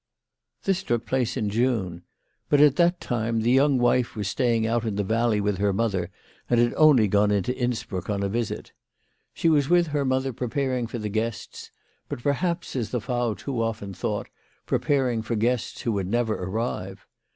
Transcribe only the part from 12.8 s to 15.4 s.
the Frau too often thought, preparing for